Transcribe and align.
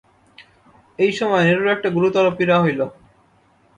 এই 0.99 1.11
সময়ে 1.11 1.45
নিরুর 1.47 1.73
একটা 1.75 1.89
গুরুতর 1.95 2.25
পীড়া 2.37 2.57
হইল। 2.63 2.81